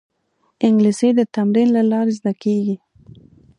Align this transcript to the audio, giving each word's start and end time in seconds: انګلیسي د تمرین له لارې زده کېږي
انګلیسي 0.67 1.09
د 1.15 1.19
تمرین 1.35 1.69
له 1.77 1.81
لارې 1.91 2.13
زده 2.19 2.33
کېږي 2.43 2.75